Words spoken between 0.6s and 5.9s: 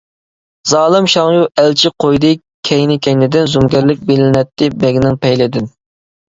زالىم شاڭيو ئەلچى قويدى كەينى-كەينىدىن، زومىگەرلىك بىلىنەتتى بەگنىڭ پەيلىدىن.